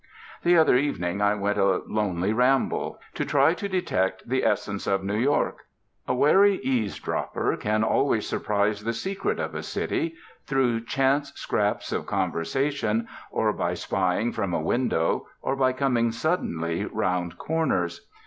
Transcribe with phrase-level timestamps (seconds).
[0.41, 5.03] The other evening I went a lonely ramble, to try to detect the essence of
[5.03, 5.59] New York.
[6.07, 10.15] A wary eavesdropper can always surprise the secret of a city,
[10.47, 16.83] through chance scraps of conversation, or by spying from a window, or by coming suddenly
[16.83, 18.07] round corners.